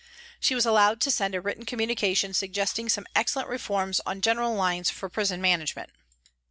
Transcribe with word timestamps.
She 0.39 0.55
was 0.55 0.65
allowed 0.65 0.99
to 1.01 1.11
send 1.11 1.35
a 1.35 1.41
written 1.41 1.63
communication 1.63 2.33
suggesting 2.33 2.89
some 2.89 3.05
excellent 3.15 3.49
reforms 3.49 4.01
on 4.03 4.21
general 4.21 4.55
lines 4.55 4.89
for 4.89 5.09
prison 5.09 5.41
management. 5.41 5.91